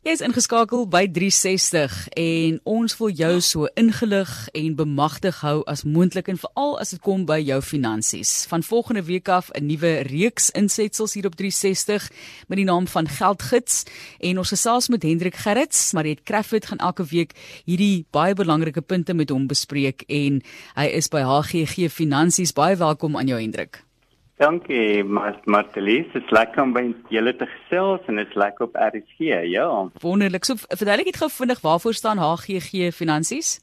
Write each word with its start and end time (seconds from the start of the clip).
Jy 0.00 0.14
is 0.16 0.22
ingeskakel 0.24 0.86
by 0.88 1.02
360 1.12 2.06
en 2.16 2.54
ons 2.72 2.94
wil 2.96 3.10
jou 3.12 3.34
so 3.44 3.68
ingelig 3.76 4.30
en 4.56 4.78
bemagtig 4.78 5.42
hou 5.44 5.58
as 5.68 5.82
moontlik 5.84 6.30
en 6.32 6.38
veral 6.40 6.72
as 6.80 6.94
dit 6.94 7.02
kom 7.04 7.26
by 7.28 7.36
jou 7.44 7.58
finansies. 7.60 8.30
Van 8.48 8.64
volgende 8.64 9.02
week 9.04 9.28
af 9.28 9.50
'n 9.52 9.66
nuwe 9.66 10.08
reeks 10.08 10.48
insetsels 10.56 11.12
hier 11.12 11.26
op 11.26 11.36
360 11.36 12.08
met 12.48 12.56
die 12.56 12.64
naam 12.64 12.86
van 12.88 13.08
Geldgids 13.08 13.84
en 14.20 14.38
ons 14.38 14.48
gesels 14.48 14.88
met 14.88 15.02
Hendrik 15.02 15.36
Gerrits, 15.36 15.92
maar 15.92 16.04
dit 16.04 16.22
Craft 16.22 16.66
gaan 16.66 16.78
elke 16.78 17.04
week 17.04 17.32
hierdie 17.66 18.06
baie 18.10 18.34
belangrike 18.34 18.80
punte 18.80 19.14
met 19.14 19.28
hom 19.28 19.46
bespreek 19.46 20.02
en 20.08 20.42
hy 20.76 20.86
is 20.86 21.08
by 21.08 21.20
HGG 21.20 21.92
Finansies. 21.92 22.52
Baie 22.52 22.76
welkom 22.76 23.16
aan 23.16 23.26
jou 23.26 23.40
Hendrik. 23.40 23.89
Dankie, 24.40 25.04
Martelies. 25.44 26.06
Dit 26.14 26.22
is 26.22 26.30
lekker 26.32 26.62
om 26.62 26.70
by 26.72 26.86
julle 27.12 27.34
te 27.36 27.44
gesels 27.44 28.06
en 28.08 28.16
dit 28.16 28.30
is 28.30 28.38
lekker 28.40 28.70
op 28.70 28.78
RSG, 28.80 29.34
ja. 29.52 29.66
Wonderlik. 30.00 30.48
So 30.48 30.56
vertel 30.62 31.02
ek 31.02 31.10
net 31.10 31.18
gou 31.20 31.28
vinnig 31.34 31.60
waarvoor 31.60 31.98
staan 31.98 32.22
HGG 32.22 32.88
Finansies? 32.96 33.58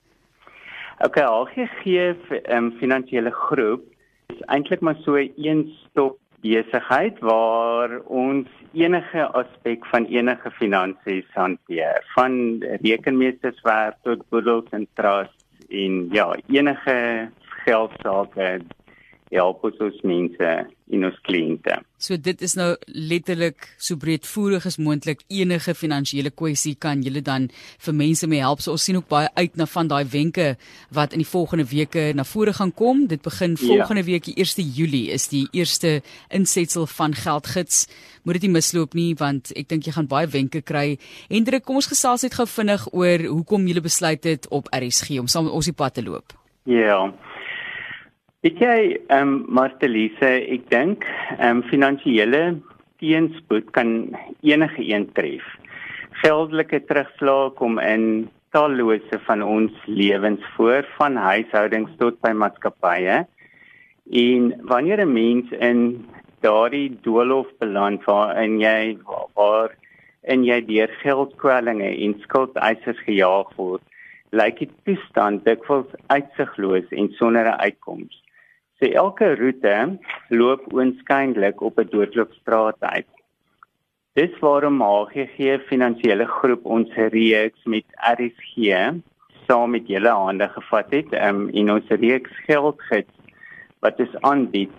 OK, 1.01 1.17
HGG 1.17 2.13
um, 2.53 2.69
Finansiële 2.77 3.33
Groep 3.33 3.89
is 4.29 4.45
eintlik 4.53 4.85
maar 4.85 5.01
so 5.01 5.17
'n 5.17 5.33
een-stop 5.41 6.19
besigheid 6.45 7.17
waar 7.25 7.97
ons 8.05 8.47
enige 8.73 9.25
aspek 9.33 9.85
van 9.85 10.05
enige 10.05 10.51
finansies 10.61 11.25
hanteer, 11.33 12.03
van 12.13 12.61
rekenmeesterswerk 12.85 13.97
tot 14.03 14.29
boedels 14.29 14.69
en 14.69 14.87
trusts 14.93 15.45
en 15.69 16.07
ja, 16.13 16.35
enige 16.47 17.29
geldsaake 17.65 18.61
help 19.33 19.63
ons 19.67 19.79
ons 19.83 20.01
mense 20.07 20.49
en 20.87 21.05
ons 21.07 21.19
kliënte. 21.27 21.75
So 21.99 22.15
dit 22.21 22.41
is 22.45 22.53
nou 22.55 22.69
letterlik 22.87 23.65
so 23.81 23.99
breedvoerig 23.99 24.67
as 24.69 24.77
moontlik 24.79 25.23
enige 25.33 25.73
finansiële 25.75 26.31
kwessie 26.31 26.75
kan 26.79 27.01
julle 27.03 27.23
dan 27.25 27.49
vir 27.83 27.97
mense 27.97 28.29
mee 28.29 28.43
help. 28.43 28.61
So 28.63 28.75
ons 28.77 28.85
sien 28.87 28.99
ook 28.99 29.09
baie 29.11 29.27
uit 29.35 29.57
na 29.59 29.67
van 29.67 29.91
daai 29.91 30.05
wenke 30.13 30.53
wat 30.95 31.15
in 31.15 31.23
die 31.23 31.29
volgende 31.29 31.67
weke 31.67 32.11
na 32.15 32.23
vore 32.27 32.53
gaan 32.55 32.71
kom. 32.71 33.05
Dit 33.11 33.25
begin 33.25 33.57
ja. 33.57 33.65
volgende 33.65 34.05
ja. 34.05 34.09
week 34.13 34.29
die 34.29 34.37
1 34.37 34.71
Julie 34.77 35.11
is 35.11 35.27
die 35.33 35.47
eerste 35.51 36.01
insetsel 36.29 36.87
van 36.87 37.15
geldgids. 37.17 37.87
Moet 38.23 38.39
dit 38.39 38.47
nie 38.47 38.55
misloop 38.55 38.95
nie 38.95 39.13
want 39.19 39.51
ek 39.57 39.67
dink 39.73 39.87
jy 39.87 39.97
gaan 39.97 40.07
baie 40.07 40.27
wenke 40.31 40.61
kry. 40.61 40.97
Hendrik, 41.27 41.65
kom 41.65 41.81
ons 41.81 41.91
gesels 41.91 42.23
net 42.23 42.37
gou 42.37 42.47
vinnig 42.47 42.87
oor 42.93 43.27
hoekom 43.27 43.67
jy 43.67 43.81
besluit 43.83 44.23
het 44.23 44.47
op 44.53 44.71
RSG 44.71 45.19
om 45.19 45.27
saam 45.27 45.49
met 45.49 45.57
ons 45.57 45.67
die 45.67 45.75
pad 45.75 45.99
te 45.99 46.05
loop. 46.05 46.31
Ja. 46.67 46.75
Yeah. 46.77 47.26
Ek 48.45 48.59
jy 48.61 48.81
ehm 49.09 49.31
um, 49.33 49.37
Martelise, 49.57 50.27
ek 50.53 50.67
dink 50.69 51.05
ehm 51.39 51.57
um, 51.57 51.61
finansiële 51.71 52.41
teenspoed 53.01 53.71
kan 53.73 54.11
enige 54.45 54.83
een 54.85 55.07
tref. 55.17 55.47
Geldelike 56.21 56.83
terugslag 56.85 57.55
kom 57.57 57.79
in 57.81 58.03
tallose 58.53 59.17
van 59.25 59.41
ons 59.41 59.73
lewens 59.87 60.43
voor 60.53 60.85
van 60.99 61.17
huishoudings 61.17 61.95
tot 61.97 62.19
by 62.21 62.35
maatskappye. 62.43 63.15
En 64.25 64.53
wanneer 64.69 65.01
'n 65.05 65.13
mens 65.13 65.49
in 65.57 65.81
daardie 66.45 66.93
doolhof 67.01 67.49
beland 67.57 68.05
waar 68.05 68.37
in 68.43 68.59
jy 68.61 68.99
waar 69.33 69.73
en 70.21 70.45
jy 70.45 70.61
deur 70.61 70.93
geldkwellinge 71.01 71.89
en 71.89 72.15
skuldeisers 72.21 73.01
gejaag 73.09 73.49
word, 73.57 73.81
lyk 74.29 74.59
die 74.59 74.71
toestand 74.85 75.43
dikwels 75.45 75.89
uitsigloos 76.13 76.85
en 76.91 77.09
sonder 77.17 77.45
'n 77.49 77.61
uitkoms. 77.65 78.26
So 78.77 78.85
elke 78.85 79.31
roete 79.39 79.75
loop 80.29 80.65
oënskynlik 80.73 81.61
op 81.65 81.79
'n 81.81 81.89
doodloopstraat 81.91 82.77
uit. 82.79 83.09
Dis 84.13 84.33
waarom 84.39 84.81
HGG 84.81 85.65
Finansiële 85.69 86.25
Groep 86.25 86.65
ons 86.65 86.89
reeks 86.93 87.63
met 87.65 87.85
RSG 88.17 88.93
saam 89.47 89.71
met 89.71 89.87
julle 89.87 90.09
hande 90.09 90.47
gevat 90.49 90.91
het 90.91 91.13
um, 91.13 91.49
en 91.49 91.71
ons 91.71 91.89
reeks 91.89 92.31
geldgids 92.45 93.13
wat 93.79 93.99
ons 93.99 94.15
aanbied 94.21 94.73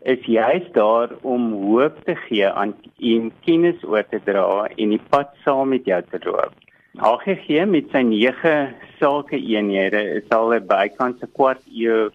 is 0.00 0.24
juist 0.24 0.72
daar 0.74 1.10
om 1.22 1.52
hoop 1.52 2.04
te 2.04 2.14
gee 2.28 2.48
aan 2.48 2.76
en 3.00 3.32
kennis 3.44 3.84
oor 3.84 4.04
te 4.08 4.20
dra 4.24 4.68
en 4.76 4.96
die 4.96 5.04
pad 5.08 5.32
saam 5.44 5.68
met 5.68 5.84
jou 5.84 6.02
te 6.10 6.20
loop. 6.24 6.52
HGG 7.00 7.64
met 7.66 7.88
sy 7.92 8.02
9 8.02 8.74
sake 9.00 9.36
eenhede 9.40 10.00
is 10.20 10.28
al 10.36 10.58
by 10.60 10.88
kans 10.98 11.22
'n 11.22 11.32
kwart 11.32 11.62
eeu 11.72 12.10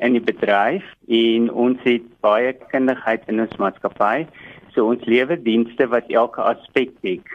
in 0.00 0.16
die 0.16 0.24
bedryf 0.24 0.86
en 1.08 1.50
ons 1.50 1.80
het 1.84 2.06
baie 2.24 2.52
kundigheid 2.72 3.26
in 3.28 3.42
ons 3.44 3.56
maatskappy. 3.60 4.26
So 4.74 4.88
ons 4.92 5.04
lewer 5.10 5.38
dienste 5.40 5.88
wat 5.92 6.10
elke 6.12 6.42
aspek 6.42 6.92
dek. 7.06 7.26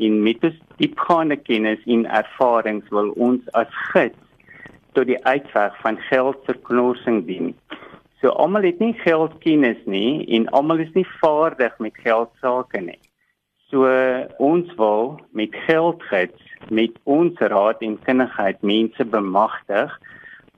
En 0.00 0.22
met 0.24 0.44
ons 0.46 0.58
diepgaande 0.80 1.36
kennis 1.44 1.82
en 1.86 2.06
ervarings 2.06 2.88
wil 2.94 3.12
ons 3.16 3.48
as 3.58 3.70
gids 3.92 4.18
tot 4.96 5.08
die 5.08 5.20
uitweg 5.24 5.76
van 5.80 5.98
geldverknorsing 6.10 7.22
dien. 7.28 7.54
So 8.20 8.30
almal 8.38 8.68
het 8.68 8.78
nie 8.78 8.92
geldkennis 9.02 9.80
nie 9.90 10.22
en 10.36 10.50
almal 10.54 10.84
is 10.84 10.92
nie 10.94 11.06
vaardig 11.20 11.74
met 11.82 11.96
geldsaake 12.04 12.84
nie. 12.84 13.00
So 13.72 13.88
ons 14.38 14.68
wil 14.76 15.16
met 15.32 15.56
geldgids 15.66 16.50
met 16.70 16.98
ons 17.08 17.38
raad 17.40 17.80
en 17.82 17.96
kundigheid 18.04 18.60
mense 18.62 19.04
bemagtig 19.04 19.94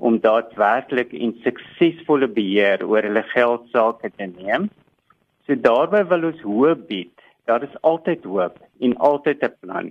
om 0.05 0.19
daadwerklik 0.21 1.13
en 1.17 1.33
suksesvolle 1.45 2.29
beheer 2.39 2.85
oor 2.85 3.07
hulle 3.07 3.25
geld 3.33 3.69
sake 3.73 4.11
te 4.17 4.29
neem. 4.29 4.69
So 5.47 5.57
daarby 5.67 6.03
wil 6.13 6.29
ons 6.31 6.43
hoop 6.45 6.87
bied. 6.89 7.13
Daar 7.49 7.65
is 7.65 7.77
altyd 7.91 8.25
hoop 8.29 8.59
en 8.81 8.97
altyd 9.11 9.45
'n 9.45 9.55
plan. 9.61 9.89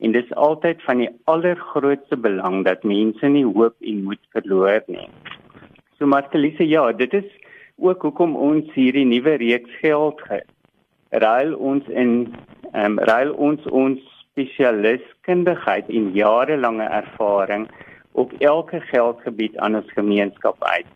En 0.00 0.12
dis 0.12 0.34
altyd 0.34 0.82
van 0.82 0.98
die 0.98 1.10
allergrootste 1.24 2.16
belang 2.16 2.64
dat 2.64 2.84
mense 2.84 3.26
nie 3.26 3.44
hoop 3.44 3.76
en 3.80 4.02
moed 4.04 4.22
verloor 4.36 4.82
nie. 4.86 5.08
So 5.98 6.06
Martelise, 6.06 6.68
ja, 6.68 6.92
dit 6.92 7.14
is 7.14 7.30
ook 7.76 8.02
hoekom 8.02 8.36
ons 8.36 8.72
hierdie 8.74 9.04
nuwe 9.04 9.34
reeks 9.34 9.70
geld 9.80 10.20
ruil 11.10 11.54
ons 11.54 11.86
in 11.88 12.34
ehm 12.72 12.98
um, 12.98 12.98
ruil 12.98 13.32
ons 13.32 13.66
ons 13.70 14.00
spesialistkundigheid 14.34 15.88
en 15.88 16.10
jarelange 16.12 16.86
ervaring 16.90 17.68
op 18.14 18.32
elke 18.38 18.80
geldgebied 18.90 19.56
aan 19.58 19.74
ons 19.74 19.90
gemeenskap 19.92 20.62
uit 20.64 20.86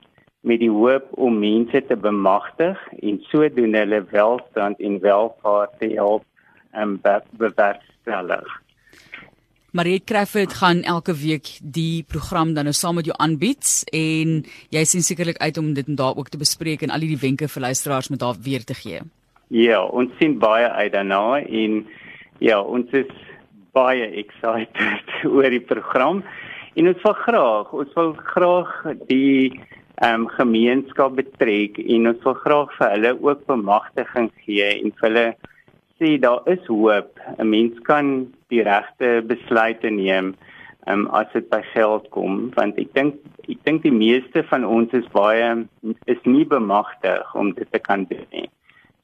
met 0.47 0.61
die 0.63 0.71
hoop 0.71 1.09
om 1.19 1.41
mense 1.43 1.83
te 1.87 1.97
bemagtig 1.99 2.79
en 3.03 3.19
sodoende 3.31 3.83
hulle 3.83 4.05
welstand 4.13 4.79
en 4.79 5.01
welvaart 5.03 5.75
te 5.83 5.91
help 5.97 6.25
en 6.71 6.95
um, 7.03 7.21
bewerkstellig. 7.41 8.49
Mariet 9.75 10.05
Crawford 10.09 10.55
gaan 10.61 10.83
elke 10.83 11.13
week 11.15 11.51
die 11.63 12.05
program 12.09 12.55
dan 12.55 12.65
nou 12.71 12.75
saam 12.77 12.97
met 12.97 13.09
jou 13.11 13.17
aanbied 13.21 13.73
en 13.93 14.39
jy 14.73 14.85
sien 14.89 15.05
sekerlik 15.05 15.43
uit 15.43 15.59
om 15.61 15.75
dit 15.77 15.87
en 15.87 15.99
daar 15.99 16.17
ook 16.17 16.31
te 16.33 16.41
bespreek 16.41 16.83
en 16.83 16.95
al 16.95 17.05
die 17.05 17.19
wenke 17.21 17.49
vir 17.49 17.67
luisteraars 17.67 18.09
met 18.09 18.23
daar 18.23 18.39
weer 18.43 18.65
te 18.65 18.75
gee. 18.75 19.03
Ja, 19.49 19.83
ons 19.85 20.15
sien 20.21 20.39
baie 20.39 20.69
uit 20.69 20.93
daarna 20.93 21.41
en 21.43 21.83
ja, 22.39 22.61
ons 22.63 22.91
is 22.93 23.11
baie 23.77 24.07
excited 24.23 25.25
oor 25.27 25.51
die 25.51 25.65
program. 25.65 26.23
En 26.79 26.87
ons 26.87 27.03
wil 27.03 27.15
graag, 27.25 27.71
ons 27.75 27.95
wil 27.99 28.13
graag 28.33 28.75
die 29.11 29.51
ehm 29.99 30.21
um, 30.23 30.27
gemeenskap 30.31 31.17
betrek 31.19 31.81
en 31.83 32.07
ons 32.13 32.21
wil 32.23 32.37
graag 32.45 32.75
vir 32.77 32.93
hulle 32.93 33.11
ook 33.27 33.41
bemagtiging 33.51 34.29
gee 34.45 34.69
en 34.77 34.93
vir 35.01 35.07
hulle 35.09 35.25
sê 35.99 36.13
daar 36.23 36.47
is 36.55 36.63
hoop. 36.71 37.19
'n 37.39 37.49
Mens 37.51 37.81
kan 37.89 38.13
die 38.55 38.63
regte 38.63 39.11
besluite 39.33 39.91
neem 39.91 40.37
um, 40.87 41.09
as 41.21 41.27
dit 41.33 41.51
by 41.51 41.63
geld 41.73 42.07
kom 42.15 42.53
want 42.55 42.79
ek 42.79 42.95
dink 42.95 43.19
ek 43.49 43.59
dink 43.67 43.83
die 43.83 43.97
meeste 44.05 44.47
van 44.53 44.65
ons 44.65 44.95
is 44.95 45.11
baie 45.19 45.51
is 46.07 46.23
nie 46.25 46.47
bemagtig 46.47 47.35
om 47.35 47.51
dit 47.59 47.73
te 47.73 47.83
kan 47.91 48.07
doen 48.07 48.27
nie. 48.31 48.47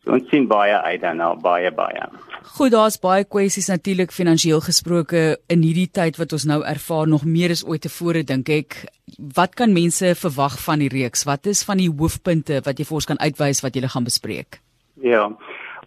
So 0.05 0.15
ons 0.15 0.31
sien 0.31 0.47
baie 0.47 0.79
uit 0.79 1.03
daarna, 1.03 1.35
baie 1.35 1.75
baie. 1.75 2.07
Goed, 2.45 2.75
daar's 2.75 2.99
baie 3.01 3.25
kwessies 3.25 3.71
natuurlik 3.73 4.13
finansiëel 4.13 4.61
gesproke 4.61 5.23
in 5.49 5.63
hierdie 5.65 5.89
tyd 5.89 6.19
wat 6.21 6.35
ons 6.37 6.45
nou 6.45 6.61
ervaar 6.61 7.09
nog 7.09 7.25
meer 7.25 7.55
as 7.55 7.65
ooit 7.65 7.81
tevore 7.87 8.21
dink 8.23 8.51
ek. 8.53 8.77
Wat 9.17 9.57
kan 9.57 9.73
mense 9.73 10.13
verwag 10.21 10.59
van 10.61 10.85
die 10.85 10.91
reeks? 10.93 11.25
Wat 11.25 11.49
is 11.49 11.65
van 11.65 11.81
die 11.81 11.89
hoofpunte 11.89 12.61
wat 12.67 12.79
jy 12.79 12.85
vir 12.85 12.99
ons 13.01 13.09
kan 13.09 13.21
uitwys 13.21 13.63
wat 13.65 13.75
jy 13.75 13.89
gaan 13.89 14.05
bespreek? 14.05 14.61
Ja. 15.01 15.31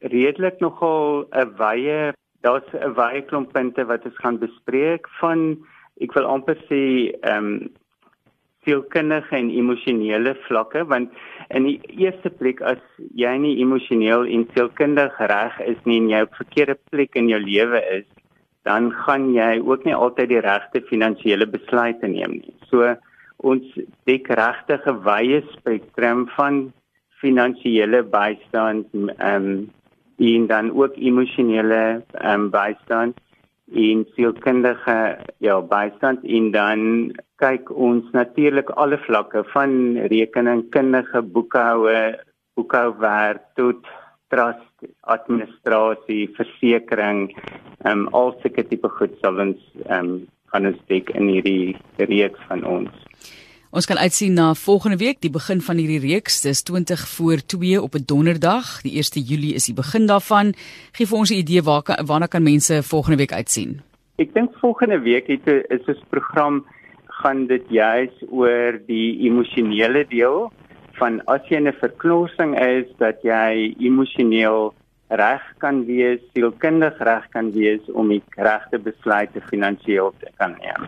Redelik 0.01 0.59
nogal 0.59 1.29
'n 1.31 1.53
wye 1.61 2.13
daar's 2.41 2.67
'n 2.73 2.93
wye 2.97 3.21
klomp 3.29 3.53
punte 3.53 3.85
wat 3.85 4.05
ons 4.05 4.17
gaan 4.17 4.39
bespreek 4.39 5.07
van 5.21 5.57
ek 6.01 6.13
wil 6.13 6.25
amper 6.25 6.57
sê 6.69 7.13
ehm 7.21 7.45
um, 7.45 7.69
sielkundige 8.67 9.31
en 9.39 9.49
emosionele 9.49 10.35
vlakke 10.45 10.83
want 10.91 11.15
in 11.55 11.63
die 11.71 11.79
eerste 11.95 12.29
plek 12.29 12.59
as 12.61 12.83
jy 13.15 13.33
nie 13.39 13.55
emosioneel 13.63 14.27
en 14.27 14.45
sielkundig 14.53 15.17
reg 15.31 15.57
is 15.65 15.79
nie 15.87 16.01
en 16.03 16.11
jy 16.11 16.21
op 16.27 16.39
verkeerde 16.43 16.75
plek 16.91 17.15
in 17.15 17.31
jou 17.31 17.39
lewe 17.39 17.81
is 17.95 18.05
dan 18.67 18.91
gaan 18.91 19.29
jy 19.31 19.61
ook 19.63 19.85
nie 19.87 19.95
altyd 19.95 20.33
die 20.33 20.43
regte 20.43 20.83
finansiële 20.89 21.47
besluite 21.47 22.09
neem 22.11 22.39
nie. 22.41 22.55
So 22.69 22.95
ons 23.51 23.63
dek 24.09 24.27
regtig 24.39 24.87
'n 24.87 24.99
wye 25.07 25.39
spektrum 25.53 26.27
van 26.35 26.73
finansiële 27.21 28.03
bystand 28.17 28.85
ehm 28.93 29.47
um, 29.47 29.69
en 30.17 30.47
dan 30.47 30.71
ook 30.73 30.93
emosionele 30.97 32.03
ehm 32.11 32.33
um, 32.33 32.49
bystand 32.49 33.15
en 33.75 34.05
sielkundige 34.15 34.97
ja 35.43 35.61
bystand 35.61 36.23
en 36.23 36.51
dan 36.51 36.81
kyk 37.41 37.71
ons 37.71 38.05
natuurlik 38.13 38.69
alle 38.75 38.97
vlakke 38.97 39.43
van 39.53 39.97
rekeningkundige 40.13 41.21
boekhoue 41.21 42.15
boekhouwerk 42.55 43.43
tot 43.55 43.83
trust 44.31 44.87
administrasie 45.01 46.29
versekerings 46.39 47.35
ehm 47.83 48.07
um, 48.07 48.07
al 48.13 48.33
sulke 48.41 48.63
tipe 48.69 48.89
goed 48.99 49.13
sal 49.21 49.39
ons 49.45 49.59
ehm 49.85 49.99
um, 49.99 50.15
gaan 50.51 50.71
ons 50.71 50.79
dek 50.87 51.11
in 51.19 51.27
hierdie 51.27 51.75
reeks 51.99 52.39
van 52.49 52.63
ons 52.63 52.91
Ons 53.67 53.85
kan 53.85 53.97
uitsien 53.99 54.33
na 54.33 54.53
volgende 54.55 54.95
week, 54.97 55.17
die 55.19 55.29
begin 55.29 55.59
van 55.59 55.75
hierdie 55.75 55.99
reeks. 55.99 56.39
Dis 56.41 56.61
20 56.63 57.01
voor 57.17 57.41
2 57.43 57.81
op 57.81 57.95
'n 57.95 58.03
donderdag. 58.05 58.81
Die 58.81 58.95
1 58.95 59.21
Julie 59.27 59.53
is 59.53 59.65
die 59.65 59.73
begin 59.73 60.07
daarvan. 60.07 60.53
Gee 60.91 61.07
vir 61.07 61.17
ons 61.17 61.31
'n 61.31 61.43
idee 61.43 61.61
waar 61.61 61.83
waarna 62.05 62.27
kan 62.27 62.43
mense 62.43 62.83
volgende 62.83 63.17
week 63.17 63.33
uitsien? 63.33 63.81
Ek 64.15 64.33
dink 64.33 64.55
volgende 64.59 64.99
week 64.99 65.27
het 65.27 65.47
is 65.47 65.85
ons 65.87 66.03
program 66.09 66.65
gaan 67.05 67.47
dit 67.47 67.63
juis 67.69 68.11
oor 68.29 68.79
die 68.87 69.19
emosionele 69.19 70.05
deel 70.07 70.51
van 70.99 71.21
as 71.25 71.41
jy 71.49 71.59
'n 71.59 71.73
verknorsing 71.73 72.59
is 72.59 72.85
dat 72.97 73.21
jy 73.21 73.75
emosioneel 73.79 74.73
reg 75.07 75.43
kan 75.57 75.85
wees, 75.87 76.19
sielkundig 76.33 76.99
reg 76.99 77.27
kan 77.31 77.51
wees 77.55 77.83
om 77.93 78.11
die 78.11 78.21
regte 78.35 78.79
besluite 78.79 79.41
finansiëel 79.49 80.13
te 80.19 80.31
kan 80.37 80.57
neem. 80.59 80.87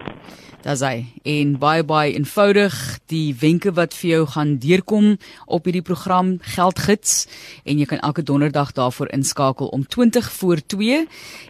Hy. 0.60 1.06
En 1.24 1.54
baie 1.56 1.84
baie 1.88 2.12
eenvoudig 2.18 2.76
die 3.08 3.32
wenke 3.40 3.72
wat 3.78 3.94
vir 3.96 4.10
jou 4.10 4.24
gaan 4.34 4.58
deurkom 4.60 5.14
op 5.48 5.66
hierdie 5.66 5.86
program 5.86 6.34
geldgids 6.44 7.30
en 7.64 7.80
jy 7.80 7.88
kan 7.88 8.02
elke 8.04 8.26
donderdag 8.28 8.74
daarvoor 8.76 9.08
inskakel 9.16 9.72
om 9.72 9.86
20 9.88 10.28
voor 10.36 10.60
2 10.60 11.06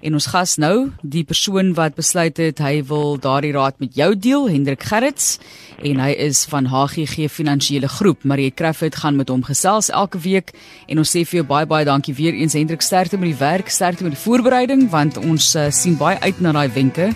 en 0.05 0.13
ons 0.13 0.29
gas 0.29 0.57
nou 0.61 0.91
die 1.01 1.23
persoon 1.25 1.73
wat 1.73 1.97
besluit 1.97 2.37
het 2.37 2.61
hy 2.61 2.83
wil 2.85 3.17
daardie 3.17 3.55
raad 3.57 3.79
met 3.81 3.97
jou 3.97 4.13
deel 4.13 4.45
Hendrik 4.49 4.85
Gerrits 4.85 5.39
en 5.81 5.99
hy 6.03 6.11
is 6.13 6.45
van 6.51 6.69
HGG 6.69 7.31
Finansiële 7.33 7.89
Groep. 7.89 8.23
Marie 8.23 8.51
Crawford 8.53 9.01
gaan 9.01 9.17
met 9.17 9.33
hom 9.33 9.41
gesels 9.47 9.89
elke 9.89 10.21
week 10.21 10.53
en 10.87 11.01
ons 11.01 11.15
sê 11.15 11.25
vir 11.25 11.41
jou 11.41 11.47
baie 11.49 11.65
baie 11.65 11.87
dankie 11.87 12.13
weer 12.13 12.37
eens 12.37 12.58
Hendrik 12.59 12.81
sterkte 12.83 13.15
met 13.15 13.29
die 13.29 13.39
werk 13.39 13.69
sterkte 13.71 14.03
met 14.03 14.17
die 14.17 14.19
voorbereiding 14.19 14.89
want 14.91 15.15
ons 15.21 15.53
uh, 15.55 15.69
sien 15.71 15.95
baie 15.95 16.19
uit 16.19 16.41
na 16.43 16.51
daai 16.51 16.67
wenke 16.75 17.07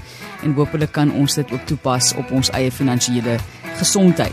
en 0.43 0.55
hopelik 0.55 0.93
kan 0.95 1.11
ons 1.19 1.35
dit 1.35 1.51
ook 1.51 1.67
toepas 1.67 2.13
op 2.15 2.31
ons 2.31 2.51
eie 2.55 2.71
finansiële 2.71 3.35
gesondheid. 3.75 4.31